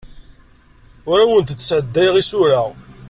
Ur 1.09 1.17
awent-d-sɛeddayeɣ 1.19 2.15
isura. 2.21 2.61